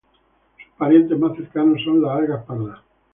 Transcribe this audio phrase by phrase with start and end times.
[0.57, 2.79] Sus parientes más cercanos son las algas pardas.